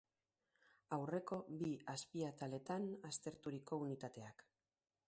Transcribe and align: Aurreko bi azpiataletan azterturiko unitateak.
Aurreko 0.97 1.39
bi 1.59 1.69
azpiataletan 1.93 2.89
azterturiko 3.13 3.81
unitateak. 3.87 4.49